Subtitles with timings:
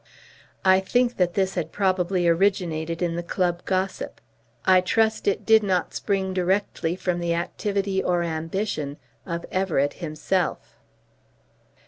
[0.65, 4.19] I think that this had probably originated in the club gossip.
[4.65, 10.75] I trust it did not spring directly from the activity or ambition of Everett himself.